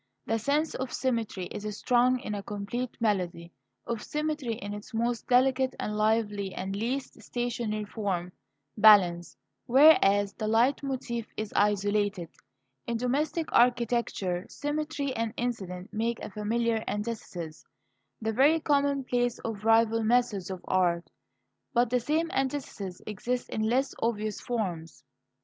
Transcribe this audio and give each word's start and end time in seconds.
The 0.25 0.39
sense 0.39 0.73
of 0.73 0.91
symmetry 0.91 1.45
is 1.51 1.77
strong 1.77 2.19
in 2.21 2.33
a 2.33 2.41
complete 2.41 2.97
melody 2.99 3.51
of 3.85 4.01
symmetry 4.01 4.55
in 4.55 4.73
its 4.73 4.95
most 4.95 5.27
delicate 5.27 5.75
and 5.79 5.95
lively 5.95 6.55
and 6.55 6.75
least 6.75 7.21
stationary 7.21 7.85
form 7.85 8.31
balance; 8.75 9.37
whereas 9.67 10.33
the 10.33 10.47
leit 10.47 10.81
motif 10.81 11.27
is 11.37 11.53
isolated. 11.55 12.29
In 12.87 12.97
domestic 12.97 13.49
architecture 13.53 14.47
Symmetry 14.49 15.13
and 15.15 15.35
Incident 15.37 15.93
make 15.93 16.17
a 16.21 16.31
familiar 16.31 16.83
antithesis 16.87 17.63
the 18.19 18.33
very 18.33 18.59
commonplace 18.59 19.37
of 19.45 19.63
rival 19.65 20.03
methods 20.03 20.49
of 20.49 20.65
art. 20.67 21.11
But 21.75 21.91
the 21.91 21.99
same 21.99 22.31
antithesis 22.31 23.03
exists 23.05 23.49
in 23.49 23.61
less 23.69 23.93
obvious 23.99 24.41
forms. 24.41 25.03